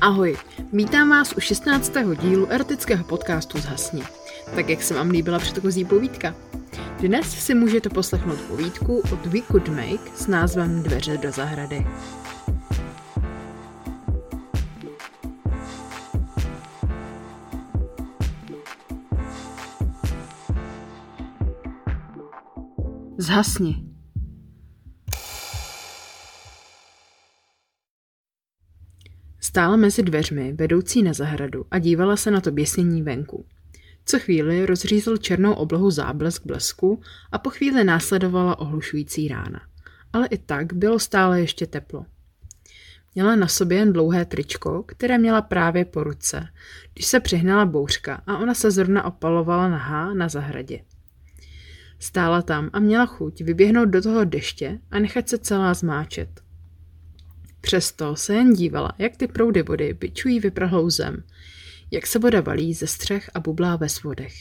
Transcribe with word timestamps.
Ahoj, 0.00 0.36
vítám 0.72 1.08
vás 1.08 1.32
u 1.36 1.40
16. 1.40 1.92
dílu 2.20 2.46
erotického 2.46 3.04
podcastu 3.04 3.58
Zhasni. 3.58 4.02
Tak 4.54 4.68
jak 4.68 4.82
se 4.82 4.94
vám 4.94 5.10
líbila 5.10 5.38
předchozí 5.38 5.84
povídka? 5.84 6.34
Dnes 7.00 7.30
si 7.30 7.54
můžete 7.54 7.88
poslechnout 7.88 8.40
povídku 8.40 9.02
od 9.12 9.26
We 9.26 9.40
Could 9.40 9.68
Make 9.68 10.16
s 10.16 10.26
názvem 10.26 10.82
Dveře 10.82 11.18
do 11.18 11.32
zahrady. 11.32 11.86
Zhasni. 23.18 23.89
Stála 29.50 29.76
mezi 29.76 30.02
dveřmi, 30.02 30.52
vedoucí 30.52 31.02
na 31.02 31.12
zahradu 31.12 31.66
a 31.70 31.78
dívala 31.78 32.16
se 32.16 32.30
na 32.30 32.40
to 32.40 32.50
běsnění 32.50 33.02
venku. 33.02 33.46
Co 34.04 34.18
chvíli 34.18 34.66
rozřízl 34.66 35.16
černou 35.16 35.52
oblohu 35.52 35.90
záblesk 35.90 36.46
blesku 36.46 37.00
a 37.32 37.38
po 37.38 37.50
chvíli 37.50 37.84
následovala 37.84 38.58
ohlušující 38.58 39.28
rána. 39.28 39.60
Ale 40.12 40.26
i 40.26 40.38
tak 40.38 40.72
bylo 40.72 40.98
stále 40.98 41.40
ještě 41.40 41.66
teplo. 41.66 42.06
Měla 43.14 43.36
na 43.36 43.48
sobě 43.48 43.78
jen 43.78 43.92
dlouhé 43.92 44.24
tričko, 44.24 44.82
které 44.82 45.18
měla 45.18 45.42
právě 45.42 45.84
po 45.84 46.04
ruce, 46.04 46.48
když 46.94 47.06
se 47.06 47.20
přihnala 47.20 47.66
bouřka 47.66 48.22
a 48.26 48.38
ona 48.38 48.54
se 48.54 48.70
zrovna 48.70 49.04
opalovala 49.04 49.68
nahá 49.68 50.14
na 50.14 50.28
zahradě. 50.28 50.80
Stála 51.98 52.42
tam 52.42 52.70
a 52.72 52.80
měla 52.80 53.06
chuť 53.06 53.40
vyběhnout 53.40 53.88
do 53.88 54.02
toho 54.02 54.24
deště 54.24 54.78
a 54.90 54.98
nechat 54.98 55.28
se 55.28 55.38
celá 55.38 55.74
zmáčet. 55.74 56.49
Přesto 57.60 58.16
se 58.16 58.34
jen 58.34 58.52
dívala, 58.52 58.92
jak 58.98 59.16
ty 59.16 59.26
proudy 59.26 59.62
vody 59.62 59.94
byčují 59.94 60.40
vyprahlou 60.40 60.90
zem, 60.90 61.22
jak 61.90 62.06
se 62.06 62.18
voda 62.18 62.40
valí 62.40 62.74
ze 62.74 62.86
střech 62.86 63.30
a 63.34 63.40
bublá 63.40 63.76
ve 63.76 63.88
svodech. 63.88 64.34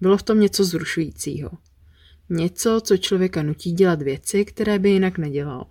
Bylo 0.00 0.16
v 0.16 0.22
tom 0.22 0.40
něco 0.40 0.64
zrušujícího. 0.64 1.50
Něco, 2.28 2.80
co 2.84 2.96
člověka 2.96 3.42
nutí 3.42 3.72
dělat 3.72 4.02
věci, 4.02 4.44
které 4.44 4.78
by 4.78 4.90
jinak 4.90 5.18
nedělal. 5.18 5.66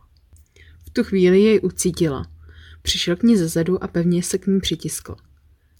V 0.85 0.89
tu 0.89 1.03
chvíli 1.03 1.41
jej 1.41 1.59
ucítila. 1.63 2.31
Přišel 2.81 3.16
k 3.16 3.23
ní 3.23 3.38
zezadu 3.38 3.83
a 3.83 3.88
pevně 3.88 4.23
se 4.23 4.38
k 4.38 4.47
ní 4.47 4.59
přitiskl. 4.59 5.16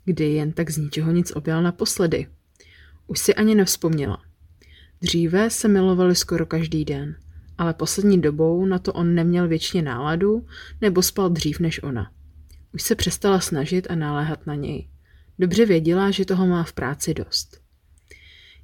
Kdy 0.05 0.25
jen 0.25 0.52
tak 0.52 0.69
z 0.69 0.77
ničeho 0.77 1.11
nic 1.11 1.31
objal 1.36 1.64
naposledy. 1.64 2.27
Už 3.08 3.19
si 3.19 3.36
ani 3.36 3.55
nevzpomněla. 3.55 4.22
Dříve 5.02 5.49
se 5.49 5.67
milovali 5.67 6.16
skoro 6.16 6.45
každý 6.45 6.86
den– 6.86 7.16
ale 7.62 7.73
poslední 7.73 8.22
dobou 8.22 8.66
na 8.66 8.80
to 8.80 8.94
on 8.94 9.16
neměl 9.16 9.48
většině 9.48 9.84
náladu 9.84 10.45
nebo 10.81 11.02
spal 11.02 11.30
dřív 11.30 11.59
než 11.59 11.84
ona. 11.84 12.12
Už 12.73 12.81
se 12.81 12.95
přestala 12.95 13.40
snažit 13.40 13.88
a 13.90 13.95
naléhat 13.95 14.48
na 14.48 14.56
něj. 14.56 14.90
Dobře 15.40 15.66
věděla, 15.66 16.12
že 16.12 16.26
toho 16.26 16.48
má 16.48 16.64
v 16.64 16.73
práci 16.73 17.14
dost. 17.14 17.62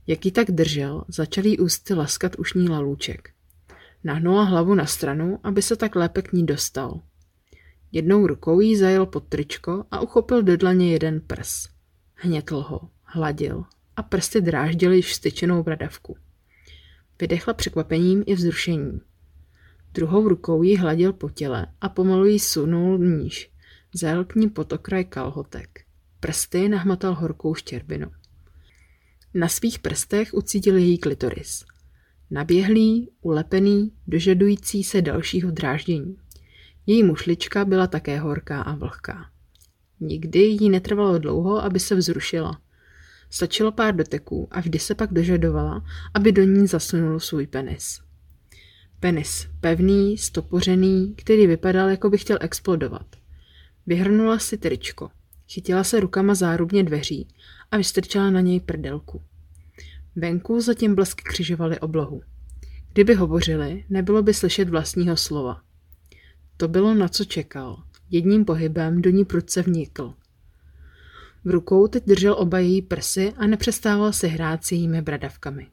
Jak 0.08 0.26
ji 0.26 0.32
tak 0.32 0.52
držel, 0.52 1.04
začal 1.08 1.46
jí 1.46 1.60
ústy 1.60 1.94
laskat 1.94 2.36
ušní 2.40 2.70
lalůček. 2.70 3.30
Nahnula 4.04 4.44
hlavu 4.44 4.76
na 4.76 4.86
stranu, 4.86 5.40
aby 5.44 5.62
se 5.62 5.76
tak 5.76 5.96
lépe 5.96 6.22
k 6.22 6.34
ní 6.34 6.46
dostal. 6.46 7.02
Jednou 7.92 8.28
rukou 8.28 8.60
jí 8.60 8.76
zajel 8.76 9.06
pod 9.06 9.24
tričko 9.24 9.86
a 9.92 10.00
uchopil 10.00 10.44
do 10.44 10.58
dlaně 10.58 10.92
jeden 10.92 11.22
prs. 11.22 11.68
Hnětl 12.16 12.66
ho, 12.68 12.90
hladil 13.04 13.64
a 13.96 14.04
prsty 14.04 14.42
dráždily 14.42 14.96
již 14.96 15.16
styčenou 15.16 15.64
bradavku. 15.64 16.18
Vydechla 17.20 17.54
překvapením 17.54 18.24
i 18.26 18.36
vzrušením. 18.36 19.02
Druhou 19.94 20.28
rukou 20.28 20.64
ji 20.64 20.78
hladil 20.78 21.14
po 21.14 21.30
těle 21.30 21.68
a 21.82 21.90
pomalu 21.90 22.26
ji 22.26 22.40
sunul 22.40 22.98
níž. 22.98 23.52
Zajel 23.94 24.26
k 24.26 24.36
ní 24.36 24.50
pod 24.50 24.74
okraj 24.74 25.06
kalhotek. 25.06 25.82
Prsty 26.20 26.70
nahmatal 26.70 27.14
horkou 27.14 27.56
štěrbinu. 27.56 28.12
Na 29.34 29.48
svých 29.48 29.80
prstech 29.80 30.34
ucítil 30.34 30.78
její 30.78 30.98
klitoris. 30.98 31.66
Naběhlý, 32.32 33.12
ulepený, 33.22 33.92
dožadující 34.08 34.84
se 34.84 35.02
dalšího 35.02 35.52
dráždění. 35.52 36.18
Její 36.86 37.04
mušlička 37.04 37.66
byla 37.66 37.88
také 37.88 38.20
horká 38.20 38.62
a 38.62 38.76
vlhká. 38.76 39.30
Nikdy 40.00 40.40
jí 40.40 40.70
netrvalo 40.70 41.20
dlouho, 41.20 41.64
aby 41.64 41.80
se 41.80 41.96
vzrušila. 41.96 42.62
Stačilo 43.30 43.72
pár 43.72 43.96
doteků 43.96 44.48
a 44.52 44.60
vždy 44.60 44.80
se 44.80 44.96
pak 44.96 45.14
dožadovala, 45.14 45.86
aby 46.14 46.32
do 46.32 46.44
ní 46.44 46.68
zasunul 46.68 47.20
svůj 47.20 47.48
penis. 47.48 48.00
Penis, 49.00 49.48
pevný, 49.62 50.18
stopořený, 50.18 51.14
který 51.18 51.48
vypadal, 51.48 51.90
jako 51.90 52.10
by 52.10 52.18
chtěl 52.18 52.38
explodovat. 52.42 53.06
Vyhrnula 53.88 54.40
si 54.40 54.58
tričko, 54.58 55.10
chytila 55.50 55.84
se 55.84 56.00
rukama 56.00 56.36
zárubně 56.36 56.84
dveří 56.84 57.28
a 57.72 57.78
vystrčila 57.78 58.30
na 58.30 58.42
něj 58.42 58.60
prdelku. 58.60 59.22
Venku 60.16 60.62
zatím 60.62 60.96
blesky 60.96 61.24
křižovaly 61.24 61.80
oblohu. 61.80 62.22
Kdyby 62.94 63.14
hovořili, 63.14 63.86
nebylo 63.90 64.24
by 64.24 64.34
slyšet 64.34 64.70
vlastního 64.70 65.18
slova. 65.18 65.62
To 66.58 66.68
bylo, 66.68 66.94
na 66.94 67.08
co 67.08 67.26
čekal. 67.26 67.84
Jedním 68.10 68.46
pohybem 68.46 69.02
do 69.02 69.10
ní 69.10 69.26
prudce 69.26 69.62
vnikl. 69.62 70.14
V 71.48 71.50
rukou 71.50 71.88
teď 71.88 72.06
držel 72.06 72.34
oba 72.34 72.60
její 72.60 72.82
prsy 72.82 73.34
a 73.38 73.48
nepřestával 73.48 74.14
si 74.14 74.28
hrát 74.28 74.66
s 74.66 74.72
jejími 74.72 75.02
bradavkami. 75.02 75.68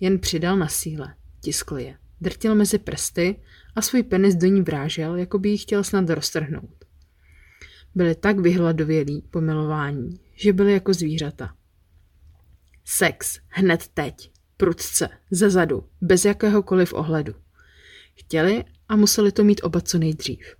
Jen 0.00 0.18
přidal 0.18 0.56
na 0.56 0.68
síle, 0.68 1.14
tiskl 1.40 1.78
je, 1.78 1.98
drtil 2.20 2.54
mezi 2.54 2.78
prsty 2.78 3.40
a 3.76 3.82
svůj 3.82 4.02
penis 4.02 4.34
do 4.34 4.46
ní 4.46 4.62
vrážel, 4.62 5.16
jako 5.16 5.38
by 5.38 5.48
ji 5.48 5.58
chtěl 5.58 5.84
snad 5.84 6.10
roztrhnout. 6.10 6.84
Byli 7.94 8.14
tak 8.14 8.38
vyhladovělí 8.38 9.22
po 9.30 9.40
milování, 9.40 10.20
že 10.34 10.52
byli 10.52 10.72
jako 10.72 10.94
zvířata. 10.94 11.54
Sex, 12.84 13.38
hned 13.48 13.88
teď, 13.88 14.30
prudce, 14.56 15.08
ze 15.30 15.50
zadu, 15.50 15.84
bez 16.00 16.24
jakéhokoliv 16.24 16.92
ohledu. 16.92 17.34
Chtěli 18.14 18.64
a 18.88 18.96
museli 18.96 19.32
to 19.32 19.44
mít 19.44 19.60
oba 19.64 19.80
co 19.80 19.98
nejdřív. 19.98 20.56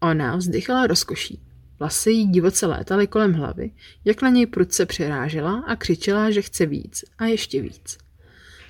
Ona 0.00 0.36
vzdychala 0.36 0.86
rozkoší, 0.86 1.49
Vlasy 1.80 2.10
jí 2.10 2.26
divoce 2.26 2.66
létaly 2.66 3.06
kolem 3.06 3.32
hlavy, 3.32 3.70
jak 4.04 4.22
na 4.22 4.28
něj 4.28 4.46
prudce 4.46 4.86
přirážela 4.86 5.64
a 5.66 5.76
křičela, 5.76 6.30
že 6.30 6.42
chce 6.42 6.66
víc 6.66 7.04
a 7.18 7.24
ještě 7.24 7.62
víc. 7.62 7.98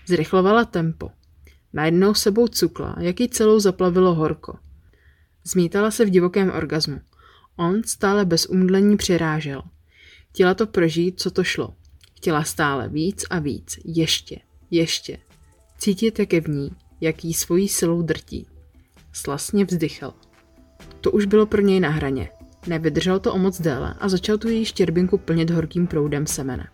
Zrychlovala 0.07 0.65
tempo. 0.65 1.11
Najednou 1.73 2.15
sebou 2.15 2.49
cukla, 2.49 2.97
jak 2.99 3.21
jí 3.21 3.29
celou 3.29 3.61
zaplavilo 3.61 4.15
horko. 4.15 4.59
Zmítala 5.45 5.91
se 5.91 6.05
v 6.05 6.11
divokém 6.11 6.51
orgazmu. 6.51 7.01
On 7.57 7.83
stále 7.83 8.25
bez 8.25 8.47
umdlení 8.47 8.97
přirážel. 8.97 9.63
Chtěla 10.29 10.55
to 10.55 10.67
prožít, 10.67 11.21
co 11.21 11.31
to 11.31 11.45
šlo. 11.45 11.75
Chtěla 12.17 12.45
stále 12.45 12.89
víc 12.89 13.25
a 13.31 13.39
víc. 13.39 13.79
Ještě, 13.85 14.41
ještě. 14.71 15.19
Cítit, 15.79 16.19
jak 16.19 16.33
je 16.33 16.41
v 16.41 16.49
ní, 16.49 16.71
jak 17.01 17.25
jí 17.25 17.35
svojí 17.35 17.69
silou 17.69 18.03
drtí. 18.03 18.47
Slasně 19.13 19.65
vzdychal. 19.65 20.15
To 21.01 21.11
už 21.11 21.25
bylo 21.25 21.47
pro 21.47 21.61
něj 21.61 21.81
na 21.81 21.91
hraně. 21.91 22.31
Nevydržel 22.67 23.21
to 23.21 23.35
o 23.35 23.39
moc 23.39 23.61
déle 23.61 23.95
a 24.01 24.09
začal 24.09 24.39
tu 24.39 24.49
její 24.49 24.65
štěrbinku 24.65 25.19
plnit 25.19 25.51
horkým 25.51 25.87
proudem 25.87 26.27
semene. 26.27 26.69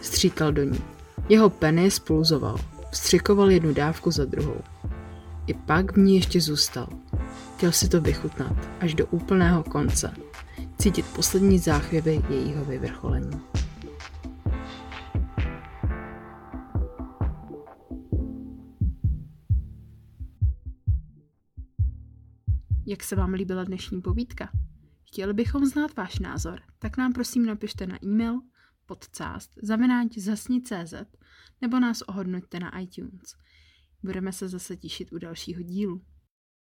Stříkal 0.00 0.52
do 0.52 0.64
ní. 0.64 0.80
Jeho 1.28 1.50
penis 1.50 1.98
pulzoval. 1.98 2.58
Vstřikoval 2.90 3.50
jednu 3.50 3.74
dávku 3.74 4.10
za 4.10 4.24
druhou. 4.24 4.60
I 5.46 5.54
pak 5.54 5.92
v 5.92 5.98
ní 5.98 6.16
ještě 6.16 6.40
zůstal. 6.40 6.88
Chtěl 7.56 7.72
si 7.72 7.88
to 7.88 8.00
vychutnat 8.00 8.56
až 8.80 8.94
do 8.94 9.06
úplného 9.06 9.62
konce. 9.62 10.12
Cítit 10.78 11.06
poslední 11.06 11.58
záchvěvy 11.58 12.22
jejího 12.30 12.64
vyvrcholení. 12.64 13.40
Jak 22.86 23.04
se 23.04 23.16
vám 23.16 23.32
líbila 23.32 23.64
dnešní 23.64 24.00
povídka? 24.00 24.48
Chtěli 25.20 25.34
bychom 25.34 25.66
znát 25.66 25.96
váš 25.96 26.18
názor, 26.18 26.60
tak 26.78 26.96
nám 26.96 27.12
prosím 27.12 27.46
napište 27.46 27.86
na 27.86 28.04
e-mail 28.04 28.40
podcast 28.86 29.50
zavináč 29.62 30.18
zasni.cz 30.18 30.94
nebo 31.60 31.80
nás 31.80 32.02
ohodnoťte 32.02 32.60
na 32.60 32.78
iTunes. 32.78 33.34
Budeme 34.02 34.32
se 34.32 34.48
zase 34.48 34.76
těšit 34.76 35.12
u 35.12 35.18
dalšího 35.18 35.62
dílu. 35.62 36.04